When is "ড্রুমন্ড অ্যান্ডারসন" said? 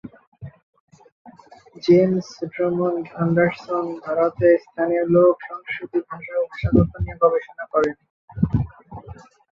2.51-3.85